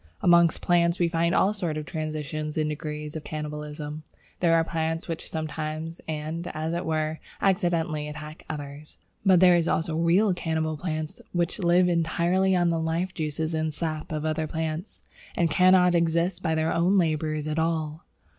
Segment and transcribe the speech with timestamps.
[0.21, 4.01] Among plants we find all sorts of transitions and degrees of cannibalism.
[4.39, 8.97] There are plants which sometimes, and, as it were, accidentally, attack others.
[9.23, 13.71] But there are also real cannibal plants which live entirely on the life juices and
[13.75, 15.01] sap of other plants,
[15.37, 18.03] and cannot exist by their own labours at all.